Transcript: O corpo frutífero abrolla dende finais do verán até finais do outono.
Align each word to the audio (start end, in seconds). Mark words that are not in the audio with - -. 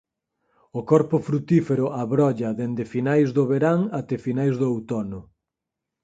O 0.79 0.81
corpo 0.91 1.17
frutífero 1.27 1.85
abrolla 2.03 2.49
dende 2.59 2.85
finais 2.93 3.29
do 3.37 3.43
verán 3.51 3.79
até 3.99 4.15
finais 4.25 4.55
do 4.61 4.67
outono. 4.73 5.19